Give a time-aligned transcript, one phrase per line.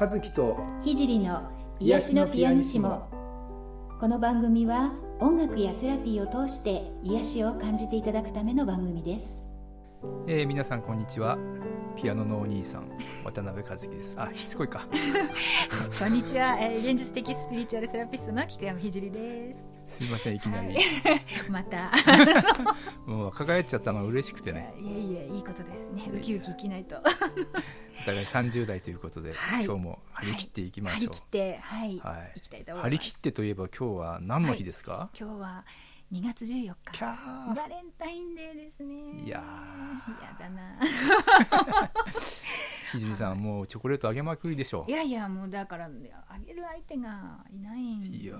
[0.00, 1.50] 和樹と聖の
[1.80, 3.08] 癒しのピアニシモ。
[3.98, 9.44] この番組は音楽やセラピーを通して癒しを感じていただくための番組です。
[10.28, 11.36] えー、皆さんこんにちは。
[11.96, 12.88] ピアノのお兄さん
[13.24, 14.14] 渡辺和樹です。
[14.16, 14.86] あしつこいか。
[15.98, 19.58] こんにちは、えー、現実的スピリチュアルセラピストの菊山ひじりです。
[19.88, 20.80] すいませんいきなり、はい、
[21.50, 21.90] また。
[23.04, 24.72] もう輝いちゃったのが嬉しくてね。
[24.78, 26.04] いやいやいいことですね。
[26.14, 26.98] ウキウキ生きないと。
[26.98, 27.00] お
[28.08, 32.84] 互い30代ということで、はい、今日も張り切っていきましょう、はい、張り切ってはい、はい、いきたいと思います。
[32.84, 35.64] 張り切ってといえば今日は何の日ですか、今日は
[36.10, 37.00] 2月14日。
[37.54, 38.94] バレンタインデーですね。
[39.24, 39.42] いや
[40.22, 40.78] やだな。
[42.92, 44.90] ひじりさんもうチョコレートあげまくりでしょう。
[44.90, 44.94] い。
[44.94, 48.38] やいやもうだからあげる相手がいないんですよ。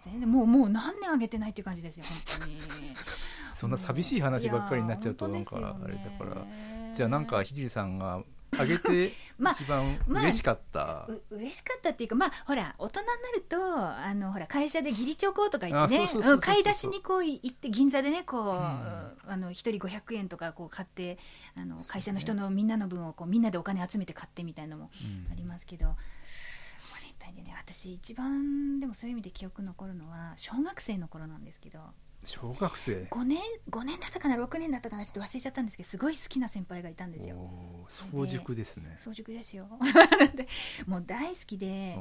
[0.00, 2.60] 全然もうもう何年あげてないっていう感じですよ本当に。
[3.54, 6.44] そんな寂しい話ばっかりになっちゃうとなんかあれだから。
[6.92, 8.24] じゃあなんかひじりさんが
[8.56, 9.12] あげて
[9.52, 16.08] 一番嬉しかった、まあまあ、嬉しかったっていうかまあほら大人になるとあのほら会社で義理チョコとか言ってね
[16.40, 21.18] 買い出しにこう行って銀座でねこう、うん、あの一人500円とかこう買って
[21.56, 24.90] あの会社の人のみんなの分をこうみんなでお金集めて買ってみたいなのも
[25.30, 26.00] ありますけど、うん、バ
[27.02, 31.80] レンタインでね私一番でもそういう意味で記憶残るのは小学生の頃なんですけど。
[32.24, 33.04] 小学生。
[33.10, 33.38] 5年
[33.70, 37.36] 5年だったかな6年だったかなちょっと忘れちゃったんですけどすごい好きな先輩がいたんですよ。
[37.88, 38.96] 早熟ですね。
[38.98, 39.66] 早熟ですよ。
[40.86, 41.96] もう大好きで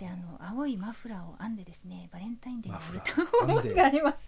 [0.00, 3.02] であの青いマフラーを編んでですねバレンタインデーに売っ
[3.38, 4.24] た思いがあります。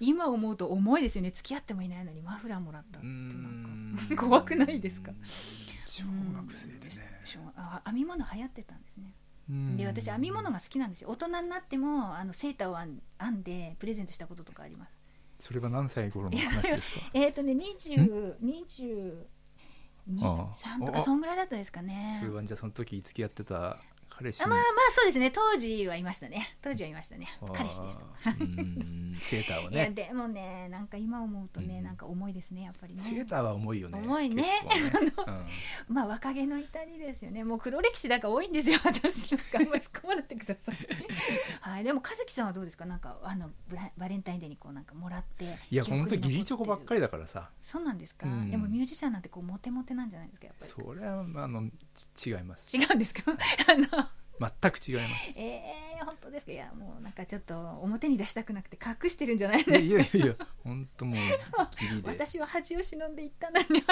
[0.00, 1.30] 今思うと重いですよね。
[1.30, 4.16] 付き合ってもいないのにマフラーもらったってなんか。
[4.24, 5.12] 怖くないですか？
[5.86, 6.04] 小
[6.34, 6.90] 学生でね。
[7.84, 9.14] 編み物流行ってたんですね
[9.76, 11.10] で私編み物が好きなんですよ。
[11.10, 13.00] 大人になってもあのセーターを編
[13.32, 14.92] んでプレゼントしたこととかあります。
[15.38, 17.00] それは何歳頃の話ですか？
[17.14, 19.24] えっとね20 20
[20.08, 22.16] 3とかそんぐらいだったですかね。
[22.20, 23.78] それはじゃあその時付き合ってた
[24.16, 24.40] 彼氏。
[24.42, 24.60] まあまあ
[24.92, 25.30] そうですね。
[25.30, 26.56] 当時はいましたね。
[26.62, 27.28] 当時はいましたね。
[27.54, 28.02] 彼氏でした。
[29.20, 29.90] セーターはね。
[29.94, 33.00] でもねなんか今思うとね、うん、なんか重いですねやっぱりね。
[33.00, 34.00] セーターは重いよね。
[34.04, 34.60] 重いね、ね。
[35.88, 37.44] うん、まあ若気の至りですよね。
[37.44, 38.78] もう黒歴史だから多いんですよ。
[38.84, 40.76] 私なんかあんま突っ込まれてください。
[41.60, 41.84] はい。
[41.84, 42.84] でも和樹さんはどうですか？
[42.86, 43.50] なんかあの
[43.96, 47.50] バレンタインデーにこうなんかもらっていや本当義理チョコばっかりだからさ。
[47.62, 50.72] そうなんですか、うん、でもミュージシャンなんてこうモテモテなんじゃないですかやっぱり。
[50.72, 52.76] それはあの違います。
[52.76, 53.22] 違うんですか？
[53.30, 54.01] あの
[54.40, 55.34] 全く違います。
[55.38, 55.62] え
[55.98, 56.52] えー、本当ですか？
[56.52, 59.76] いや、もうなんかちょっと表に出したくなくて隠してるんじゃないですか？
[59.78, 60.34] いやいやいや、
[60.64, 61.18] 本当もう
[62.04, 63.84] 私は恥を忍んでいったのに。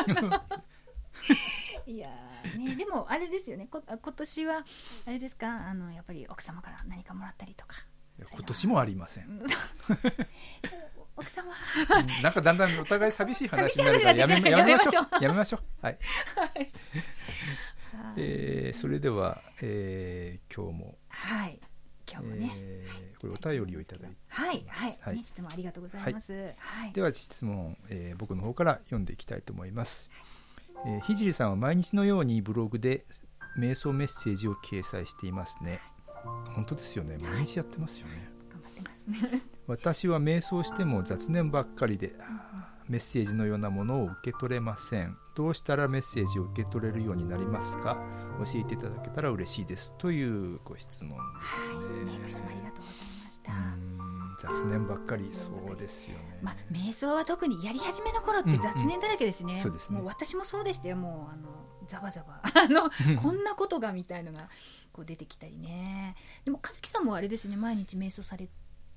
[1.87, 2.09] いや
[2.56, 3.67] ね、でもあれですよね。
[3.71, 4.65] こ今年は
[5.06, 5.69] あれですか？
[5.69, 7.77] あのやっぱり奥様から何かもらったりとか。
[8.33, 9.43] 今年もありません。
[11.17, 11.53] 奥様。
[12.22, 15.07] なんかだんだんお互い寂しい話になるからやめやめましょう。
[15.25, 15.62] やめましょう。
[15.87, 15.99] はい。
[16.37, 16.72] はい
[18.16, 20.99] えー、それでは、えー、今日も。
[21.09, 21.61] はい。
[22.11, 24.16] 今日もね、えー、これお便りをいただいて。
[24.28, 24.65] はい。
[24.66, 30.10] はい、はい、ね、質問ありがとうございます、はい、はい、では質問、えー、僕の方から読んでいきたいと思います、
[30.87, 33.05] えー、ひじりさんは毎日のようにブログで
[33.56, 35.81] 瞑想メッセージを掲載していますね。
[36.55, 37.16] 本当ですよね。
[37.19, 39.43] 毎日やってますよね、頑張ってますね。
[39.66, 42.15] 私は瞑想しても雑念ばっかりで、
[42.89, 47.97] メッセージのようなものを受け取れませんどうしたらメッセージを受け取れるようになりますか？
[48.45, 49.95] 教えていただけたら嬉しいです。
[49.97, 51.75] というご質問です
[52.05, 53.53] ね、はい、ご質問ありがとうございました
[54.39, 61.49] 雑念ばっかりそうですよね、まあ、瞑想は特にやり始めの頃って雑念だらけですね、うんうん、そうですねもう私もそうでしたよもうあの
[61.89, 64.51] ざわざわあのこんなことがみたいのが
[64.93, 68.47] こう出てきたりねでも和樹さんもあれですね毎日瞑想され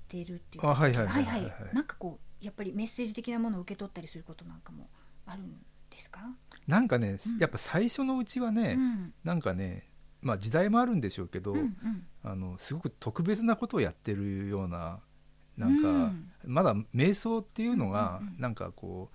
[0.10, 4.90] てるっていうあはいはいはいはい、はい、なんかこうやっぱりメッセージ的なものを受け取ったりすることなんかも
[5.25, 5.72] あるんです
[6.09, 6.20] か？
[6.68, 9.90] なんかね、うん、やっぱ最初のうちはね、うん、なんかね
[10.22, 15.00] まあ時代もあるんでしょうけど、うんうん、あのすごく特別なことをやってるような
[15.58, 19.12] なんか、うん、まだ瞑想っていうのが、うんうん、なんかこ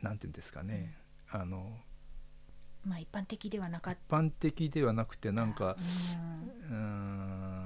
[0.00, 0.96] うなんていうんですかね
[1.30, 1.76] あの
[2.84, 4.16] まあ一般的ではなかった。
[4.16, 5.76] 一般的ではなくてなんか
[6.70, 7.59] うん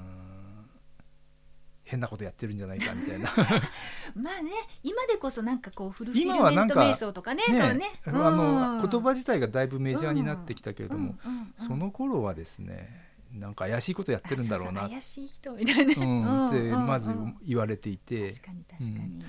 [1.95, 3.31] 変なことやってるんじゃないかみたいな。
[4.17, 4.51] まあね
[4.83, 11.17] 今でこそなんかこうフルフィルメント瞑想とかねねね、あの言葉自体がだいぶメジャーになってきたけれども、
[11.57, 14.89] その頃はですねなんか怪しいことやってるんだろうな。
[14.89, 17.15] 怪しい人みたいな、うん、ってまず
[17.45, 18.31] 言われていて。
[18.31, 19.25] 確かに確かに、うん、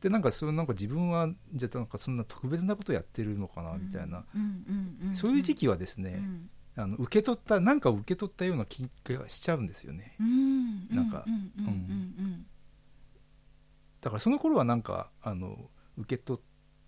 [0.00, 4.24] でなんかそのなんか自分はじゃなんかそんな特別なことやってるのかなみたいな、
[5.12, 6.24] そういう時期はですね、
[6.76, 10.16] あの受け取った何かを受け取ったような気がしちゃうんですよね。
[10.90, 11.24] なんか。
[14.00, 16.42] だからその頃はなんかあの受け取っ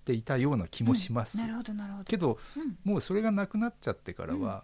[0.04, 1.38] ていたような気もします。
[1.38, 2.04] なるほどなるほど。
[2.04, 2.38] けど、
[2.84, 4.62] もうそれがなくなっちゃってからは、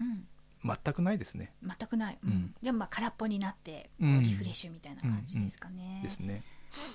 [0.65, 1.53] 全くないですね。
[1.63, 6.43] 全くない、うん、でもまあ空っぽになってリフレッシュみたいな感じですかね、ですね。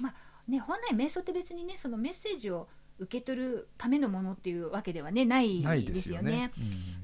[0.02, 0.14] まあ
[0.48, 2.70] ね本来瞑想って別にねそのメッセージを
[3.00, 6.32] 受け取るためのものっていうわけではねないですよね。
[6.32, 6.52] よね。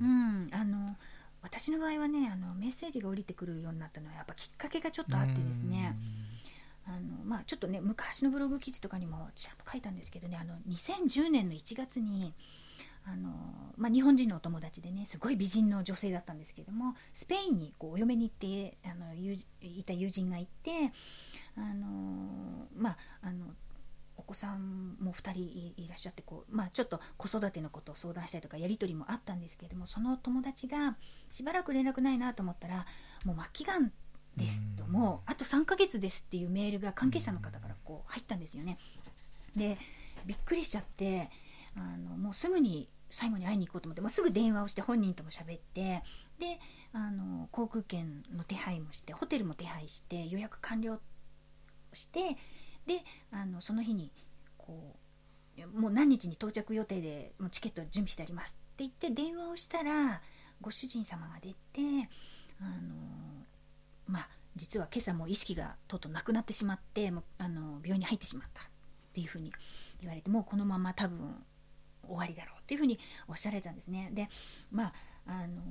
[0.01, 0.95] うん、うん、あの
[1.43, 5.95] 私の場合はねあのメッセージが降りてくるようになったのはやっぱきっかけがちょっとあってですね。
[6.85, 12.33] あのまあ、ちょっとね昔のブログ記事とかにもちゃんと書いたんですけどねあの2010年の1月に
[13.05, 13.29] あの、
[13.77, 20.91] まあ、日本人のお友達でねすごい美人の女性だったんですけどもスペインにこうお嫁に行ってあのいた友人がいて
[21.55, 23.49] あの、まあ、あのお
[24.33, 25.39] 子さんも2人
[25.77, 30.97] いらっしゃってこう、まあ、ちょっと子育てのことを相談したりとかやり取りもあったんですけれどもその友達が
[31.29, 32.85] しばらく連絡ないなと思ったら
[33.25, 33.91] もう末期がん
[34.35, 34.85] ですと。
[34.87, 38.77] もうあと3ヶ月ですっていうメールが関係者の方からこう入ったんですよね。
[39.55, 39.77] で
[40.25, 41.29] びっくりしちゃって
[41.75, 46.01] あのもうすぐに最後に会いに行こうと思って、まあ、すぐ電話をして本人とも喋って
[46.39, 46.59] で
[46.93, 50.99] あの航空券の手配もしてホテルも手配して予約完了
[51.93, 52.37] して
[52.85, 54.11] であのその日に
[54.57, 54.95] こ
[55.57, 60.21] うもう何日に到着予定でもうチケット準備してありますって言って電話をしたら
[60.61, 62.09] ご主人様が出て
[62.59, 63.45] あの
[64.07, 68.65] まあ実は今朝も意識がとうとうなくなってしまってもあの病院に入ってしまったっ
[69.13, 69.51] ていうふうに
[69.99, 71.35] 言われてもうこのまま多分
[72.07, 74.09] 終わりだろうっていうふうにおっしゃられたんですね。
[74.13, 74.27] で
[74.71, 74.93] まあ
[75.27, 75.61] あの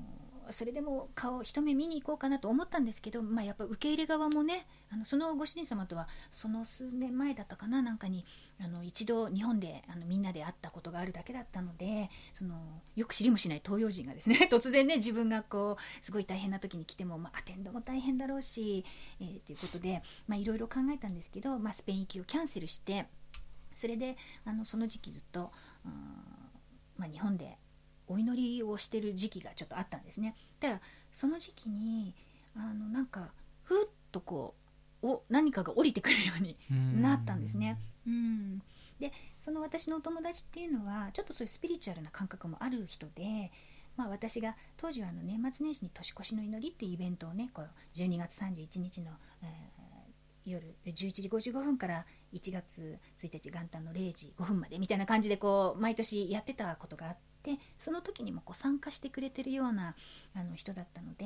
[0.50, 8.24] それでも顔一目見に行こうかなと思ったんですけど、まあ、やっぱ受け入れ側もねあのそのご主人様とはその数年前だったかななんかに
[8.60, 12.56] あの一度日本であのみんなで会ったことがあるだけだったのでその
[12.96, 18.84] よく知りもしない東洋人がですね 突然ね自分がこうすごい大変な時に来ても、まあ、アテンドも大変だろうし、
[19.20, 23.06] えー、ということでいろいろ考えたんですけど、まあ、スペイン行きをキャンセルして
[23.76, 25.52] それであのその時期ずっと、
[26.96, 27.58] まあ、日本で
[28.12, 30.34] お祈りをしてる時期がちょっとあったんですね。
[30.60, 30.80] だから
[31.10, 32.14] その時期に
[32.56, 33.32] あのなんか
[33.62, 34.54] ふっとこ
[35.02, 36.56] うお何かが降りてくるように
[37.00, 37.78] なったんですね。
[38.06, 38.62] うん。
[39.00, 43.50] でその私のお友達っていうのはちょっとそういうスピリチュアルな感覚もある人で
[43.96, 49.10] まあ、私が当時はあの年末年始に年越しの祈りっていうイベントをねこう12月31日の、
[49.42, 57.31] えー、夜11時55分から1月1日元旦の0時5分までみたいな感じでこう毎年やってたことがあって。
[57.42, 59.94] でその時にもこう参加してくれてるような
[60.34, 61.24] あの人だったので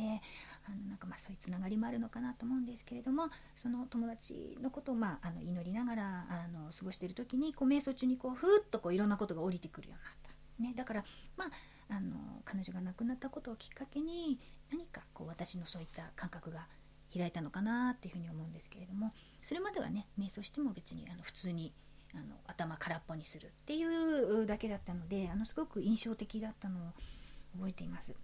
[0.67, 10.27] あのなんかまあそういうつながりもあるのかなと思うんですけれどもその友達のことを、まあ、あの祈りながらあの過ごしてる時にこう瞑想中にこうふーっとこういろんなことが降りてくるようになった。
[10.59, 11.05] ね、だから、
[11.37, 14.39] まあ、あの彼女が亡くなったことをきっかけに
[14.71, 16.67] 何かこう私のそういった感覚が
[17.15, 21.73] 開いたのかなっていうふうに思うんですけれどもそれまではね瞑想しても別にあの普通に
[22.17, 26.93] あの頭空っぽにするっていうだけだったのであのすごく印象的だったのを
[27.57, 28.15] 覚えています。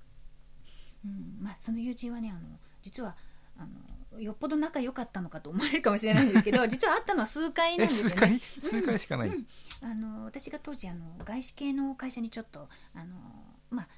[1.04, 2.40] うんまあ、その友人はねあの
[2.80, 3.16] 実は
[3.58, 3.66] あ
[4.14, 8.14] のよっぽど仲良かったのかと思われるかもしれないんですけど 実は会ったのは数回なんですよね。
[8.14, 8.40] 数回？
[8.40, 13.16] 数回しかない、うんうん、あの私が当時あの外資系の会社にちょっとあの、
[13.70, 13.88] まあ、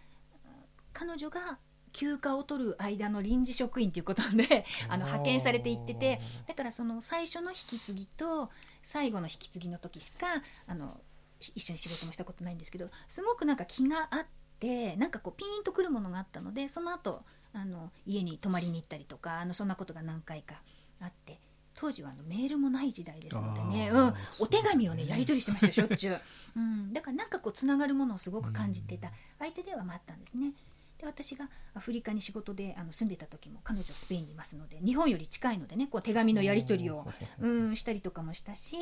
[0.92, 1.58] 彼女が
[1.94, 8.50] 休暇を取る間の臨時職員ということで あの派遣されていっててだからその最初の引き継ぎと
[8.82, 10.26] 最後の引き継ぎの時しか
[10.66, 11.00] あの
[11.40, 14.26] 一緒に仕事もしたことないんですけどすごくなんか気があっ
[14.58, 20.60] てなんかこうピーンとくるものがあったのでその後あの家に泊まりに行ったりとかあのそんなことが何回か
[21.00, 21.40] あって
[21.74, 26.20] 当時はあのメールもない時代ですのでね、うん、お手紙をねやり取りしてましたしょっちゅう、
[26.56, 29.10] うん、だからなんかこうつながるものをすごく感じてた。
[29.38, 30.52] 相手ではあったんですね。
[30.98, 37.06] で私がアフリカに仕事であの住んでた時も彼女はスペインにいますので日本より近いのでねこう手紙のやり取りを、
[37.40, 38.76] うん、したりとかもしたし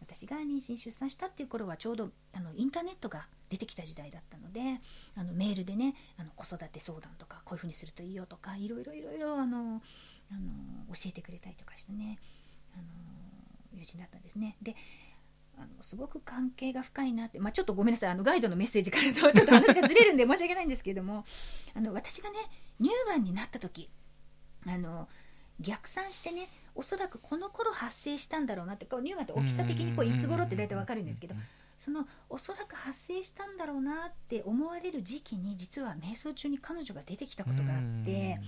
[0.00, 4.60] 私が妊娠出産したっていう頃はちょうどあのインターネットが出てきた時代だったので
[5.16, 9.80] あのメールでねあの子育て相談とかこういうふうにするといいよとかいろいろいろいろあの
[10.30, 12.18] あの教えてくれたりとかしてね
[12.74, 12.82] あの
[13.72, 14.56] 友人だったんですね。
[14.62, 14.76] で
[15.56, 21.24] あのすごく関係が深いなって、まあ、ちょっとごめんなさいあのガイドのメッセージからと ちょっと話がずれるんで申し訳ないんですけれども
[21.74, 22.36] あの私がね
[22.80, 23.88] 乳がんになった時
[24.66, 25.08] あの
[25.60, 31.34] 逆算してねおそらくこの頃発生したんだろうなってこう乳がんって大きさ的にこういつ頃って大体わかるんですけど
[31.78, 38.40] そのおそらく発生したんだろうなって思われる時期に実は瞑想中に彼女が出てきたことがあって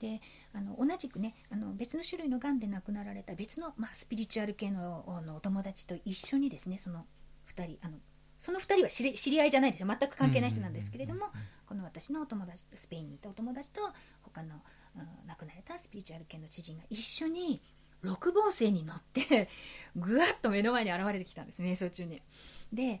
[0.00, 0.20] で
[0.56, 5.04] あの同じくねあの別の種類のがんで亡くなられた別の、まあ、スピリチュアル系の
[5.36, 7.04] お友達と一緒にですねその
[7.54, 7.98] 2人あの
[8.38, 9.88] その2人は知り知り合いじゃないですよ。
[9.88, 11.26] 全く関係ない人なんですけれども、
[11.64, 13.80] この私のお友達スペインにいたお友達と
[14.22, 14.56] 他の、
[14.94, 17.62] うん、亡くなられたスピリチュアル系の知人が一緒に
[18.04, 19.48] 6号星に乗って
[19.96, 21.62] ぐわっと目の前に現れてきたんです。
[21.62, 22.22] 瞑想中に。
[22.72, 23.00] で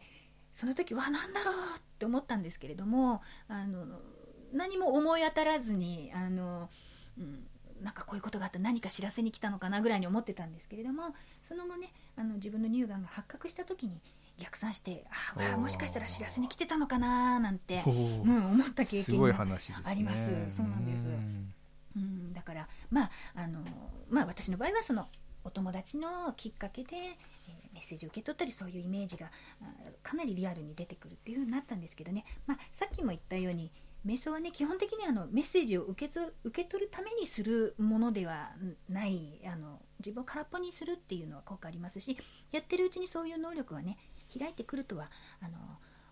[0.54, 4.00] その時は何だろうって思ったんですけれどもあの
[4.54, 6.70] 何も思い当たらずにあの、
[7.18, 7.46] うん、
[7.82, 11.14] なんかこういうことがあった何か知らせに来たのかなぐらいに思ってたんですけれども
[11.46, 14.00] その後ねあの自分の乳がんが発覚した時に
[14.38, 15.04] 逆算して
[15.38, 17.90] ああもしかしたら知らせに来てたのかななんて、う。
[17.90, 19.44] ん、思った経験があ
[19.94, 20.26] ります。
[20.26, 21.06] すね、そうなんです。
[21.96, 23.60] うん、だからまああの
[24.10, 25.06] まあ私の場合はその
[25.44, 29.30] お友達のきっかけで、えー、メッセージを受け取ったりそういうイメージが
[30.02, 33.70] かなりリアルに出てくるっていうふうになったんですけどね、まあ、さっきも言ったように
[34.04, 38.50] 瞑想はね基本的にあのメッセージを受け取受け取るためにするものでは
[38.88, 42.16] ないあの自分を空っぽにするっていうのは効果ありますし
[42.52, 43.96] やってるうちにそういう能力はね
[44.38, 45.10] 開いてくるとは
[45.40, 45.56] あの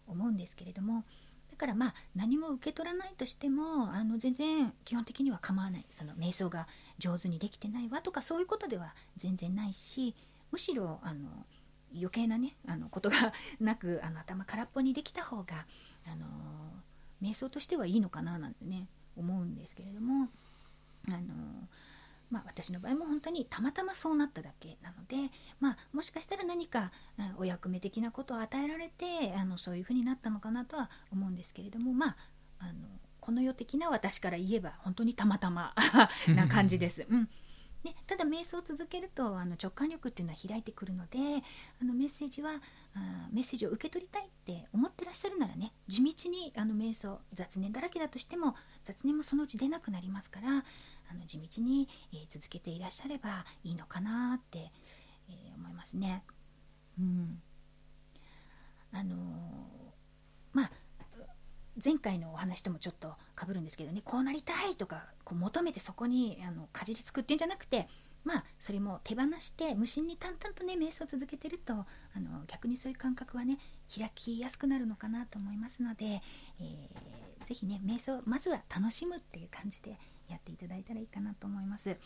[0.06, 1.04] 思うんですけれども
[1.50, 5.86] だからまあ何も受け取らないとしてもあの全然基本的には構わない。
[5.88, 6.66] その瞑想が
[6.98, 10.16] 上手にできてないわとかそういうことでは全然ないし
[10.50, 11.28] むしろあの
[11.94, 15.64] 余計なねあのことがなくあの頭空っぽにできた方が
[16.06, 16.26] あの
[17.24, 20.28] 瞑想としてはいいのかななんてね思うんですけれども
[21.08, 21.18] あの
[22.30, 26.90] まあ、私の場合も本当にたまたまそうなっただけなので、まあ、もしかしたら何か
[27.36, 32.16] お役目的なことを与えられてあのそういうふうになったのかなとは思うんですけれども、まあ、
[32.58, 32.72] あの
[33.20, 35.74] この世的な私から言えば本当にたまたま
[36.34, 37.06] な感じです。
[37.08, 37.28] うん
[37.84, 41.18] ね、ただ瞑想を続けるとあの直感力っていうのは開いてくるので
[41.82, 42.52] あのメッセージは
[42.94, 54.70] あメッセージを受け取りたいって思ってらっしゃるならね地道にあの瞑想雑念だらけだとしても雑念もそのうち出なくなりますからあの地道に、えー、続けていらっしゃればいいのかなって、
[55.28, 56.24] えー、思いますね。
[56.98, 57.42] うん、
[58.92, 59.18] あのー、
[60.52, 60.70] まあ
[61.82, 67.88] 前回のお話ともちょっとかぶるんですけどねこうなりたいとかこう求めてそこにあのかじりつくっていうんじゃなくて
[68.24, 71.84] まあそれも手放して無心に淡々とね瞑想を続けてるとあ
[72.16, 73.58] の逆にそういう感覚はね
[73.96, 81.96] 開きやすくなるのかなと思いますので、えー、ぜひね瞑想まずは楽しむっていう感じでやっていただいたらいいかなと思います。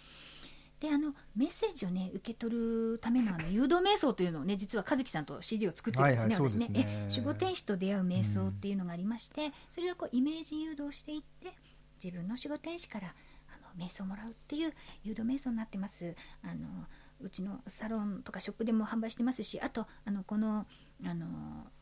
[0.80, 6.68] であのメッセージをね受け取るためのあの 誘導瞑想というのをね実は和樹さんと CD を作ってるんですね、はいはい、私ね。
[6.68, 7.08] ね。
[7.11, 11.54] 守護天使と出会う瞑想っていうのがありまして、うん、それをこうイメージ誘導していって
[12.02, 13.14] 自分の守護天使から
[13.49, 16.14] あの瞑想をもらうっていう誘導瞑想になってます。
[16.42, 16.87] あの
[17.20, 20.66] うちのサロンとかショップでも販売してますしあとあのこの
[21.04, 21.26] あの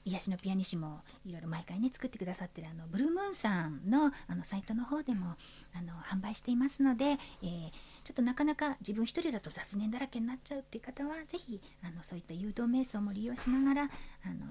[0.04, 5.36] 癒しのピアニッシモいろいろ毎回ね作ってくださってるあのブルームーンさんのあのサイトの方でも
[5.74, 7.70] あの販売していますので、えー、
[8.06, 13.86] ちょっとなかなか自分一人だと雑念だらけになっちゃうっていう方はぜひあのそういった誘導瞑想も利用しながらあ
[14.28, 14.46] の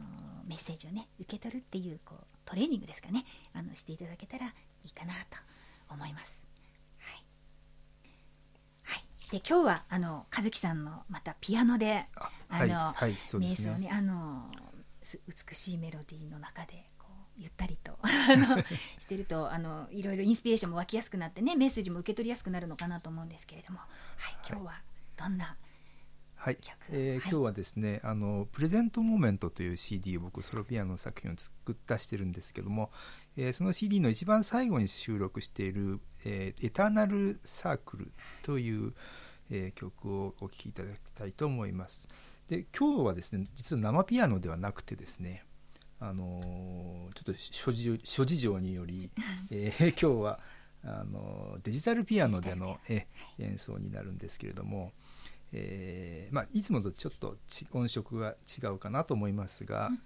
[0.45, 3.23] メッセージをね受け取るっていうこうトレーニングですかね。
[3.53, 4.51] あのしていただけたらい
[4.83, 5.37] いかなと
[5.89, 6.45] 思います。
[9.31, 12.05] で今日はあの和樹さんのまたピアノで
[12.49, 12.93] あの、はい。
[12.93, 13.11] はい。
[13.11, 14.51] ね、瞑想ねあの
[15.27, 16.85] 美しいメロディーの中で
[17.37, 17.97] ゆったりと
[18.97, 23.85] してると あのいろいろインスピレーションも湧きやすくなってねメッセージも受け取りやすくなるのかなと思うんですけれども、は
[24.31, 24.81] い、今日は
[25.17, 25.57] どんな
[26.45, 26.57] はい、
[26.91, 32.91] えー、今日はですねあのプレゼントモーメントという CD を僕ソロピアノの作品を作ったしてるんですけども、
[33.35, 38.11] えー、その CD の一番最後に収録している「えー、エターナルサークル」
[38.43, 38.93] という、
[39.49, 42.07] えー、曲をお聴きいただきたいと思います。
[42.47, 45.44] で今日はですね実は生ピアノではなくてですね
[45.99, 49.09] あのー、ちょっと諸事諸事情により、
[49.49, 50.39] えー、今日は
[50.83, 53.07] あのデジタルピアノでの、え
[53.39, 54.93] 演奏になるんですけれども、
[55.51, 57.37] えーまあ、いつもとちょっと
[57.71, 59.99] 音色が違うかなと思いますが、うん、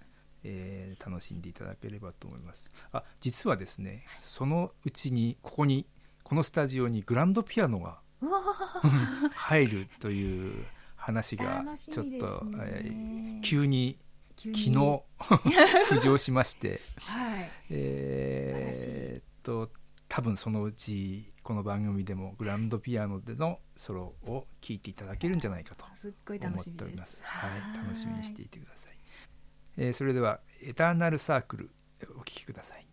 [0.44, 2.72] えー、楽しんでいただければと思います。
[2.92, 5.86] あ実はですねそのうちにここに
[6.24, 8.00] このスタジオにグランドピアノが
[9.34, 10.66] 入るという
[10.96, 13.98] 話がちょっと、ねえー、急に
[14.40, 14.72] 昨日
[15.92, 19.70] 浮上しまして、はい、えっと
[20.08, 27.22] 多分そのうちこの番組でもグランドピアノでのソロを聴いていただけるんじゃないかと思っております。
[27.24, 28.98] はい、楽しみにしていてください。
[29.78, 31.72] えー、それではエターナルサークル
[32.16, 32.88] お聴きください。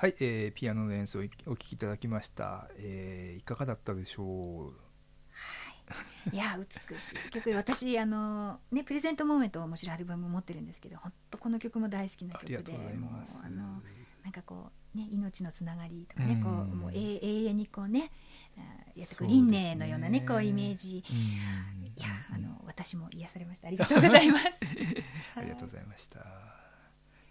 [0.00, 4.72] はい、えー、ピアノの演奏をお聴きいただきました、えー、いかがだったでしょ
[6.24, 6.32] う？
[6.32, 6.38] い。
[6.38, 7.50] や美しい曲。
[7.50, 13.10] 私あのねプレゼントモーメントはもちろんアルバム持ってるんですけど本当この曲も大好きな曲でもう
[13.44, 13.82] あの
[14.24, 18.10] なんかこうね命のつながりとかね、うこうもう永遠にこうね
[18.96, 21.02] やってく輪廻のようなねこうイメージ、い
[21.98, 23.68] やあの私も癒されました。
[23.68, 24.46] ありがとうございます。
[25.36, 26.69] ありがとうございました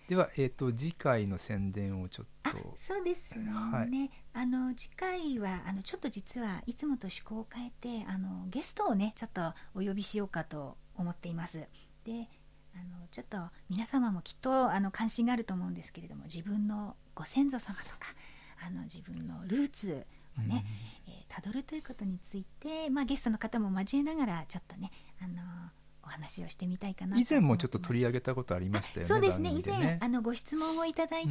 [0.09, 2.73] では、えーと、次回の宣伝をちょっと。
[2.77, 11.59] そうですね、はい、あの次回はあのちょっと実はいつもと趣向を変えてあのゲストをねちょっとお呼びしようかと思っています。
[12.05, 12.27] で
[12.73, 13.37] あのちょっと
[13.69, 18.07] 皆様もきっとあの関心があると思うんですけれども自分のご先祖様とか
[18.65, 20.07] あの自分のルーツ
[20.39, 20.65] をね、
[21.07, 24.89] うん、えー、たどるということについて、まあ、ゲストの方も交えながらちょっとね
[25.21, 25.69] あの
[26.03, 31.29] お話をしてみたいかな以前もちょっと取り上げたことありましたよねそうですね、ね、以前あのご質問をいただいて、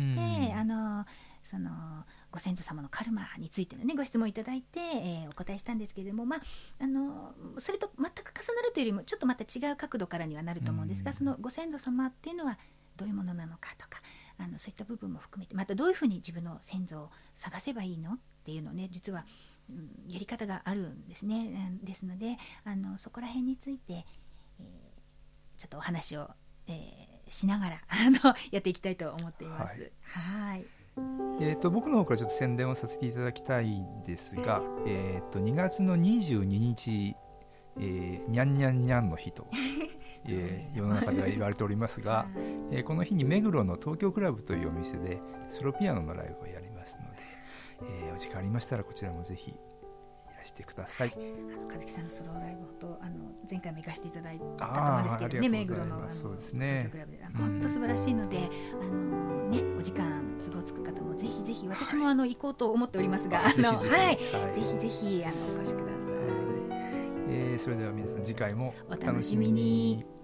[0.55, 1.05] あの
[1.45, 1.71] その
[2.31, 6.41] ご先祖様のカルマについての、ね、ご質問いただいて、えー、お答えしたんですけれども、まあ、
[6.79, 12.59] あのそれと全く重なるというよりもちょっとまた違う角度からにはなると思うんですが、そのご先祖様っていうのは
[12.99, 14.03] どういうものなのかとか
[14.39, 19.25] あのそういった部分も含めてまたどういうふうに自分の先祖を探せばいいのっていうのをね実は、
[19.71, 21.73] うん、やり方があるんですね。
[21.83, 24.05] ですのであのそこら辺について、えー、
[25.59, 26.31] ちょっとお話を、
[26.69, 29.93] えー、しながら あのやっていきたいと思っています。
[30.03, 30.65] はい。
[31.41, 37.15] えーと、僕の方からちょっと宣伝をさせていただきたいんですが、えーと、2月の22日、
[37.79, 39.47] えー、にゃんにゃんにゃんの日と、
[40.27, 42.27] えー、世の中では言われておりますが、
[42.73, 47.23] えー、この日に目黒の東京クラブというお店でソロピアノのライブをやりますので、
[48.07, 49.55] えー、お時間ありましたらこちらもぜひ
[50.49, 51.13] してください。
[51.15, 53.17] あの和樹さんのソロライブとあの
[53.49, 56.91] 前回も行かせていただいたと思うんですけどね目黒のそうですね。
[57.37, 58.49] 本当素晴らしいので、
[58.81, 66.09] あのねお時間都合つく方もぜひぜひ私もあの行こうと思っておりますが、あのはい、ぜひぜひあのお越しください。
[67.31, 70.18] えー、それでは皆さん次回もお楽しみに。